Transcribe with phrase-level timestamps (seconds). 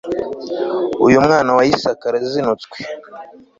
[1.05, 2.75] uyu mwana wa isaka arazinutswe